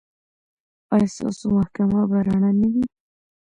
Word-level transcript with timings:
ایا 0.93 1.07
ستاسو 1.15 1.45
محکمه 1.57 2.01
به 2.09 2.17
رڼه 2.27 2.49
نه 2.59 2.67
وي؟ 2.73 2.83